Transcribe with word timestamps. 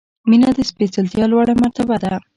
•مینه 0.29 0.49
د 0.55 0.59
سپېڅلتیا 0.69 1.25
لوړه 1.31 1.53
مرتبه 1.61 1.95
ده. 2.03 2.13